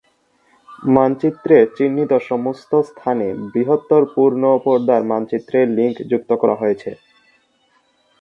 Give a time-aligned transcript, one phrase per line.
[0.89, 6.91] মানচিত্রে চিহ্নিত সমস্ত স্থানে বৃহত্তর পূর্ণ পর্দার মানচিত্রের লিঙ্ক যুক্ত করা আছে।